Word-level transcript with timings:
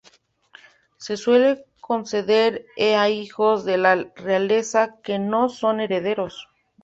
Se 0.97 1.15
suele 1.15 1.63
conceder 1.79 2.65
a 2.97 3.09
hijos 3.09 3.65
de 3.65 3.77
la 3.77 4.11
realeza 4.15 4.95
que 5.03 5.19
no 5.19 5.47
son 5.47 5.79
herederos. 5.79 6.47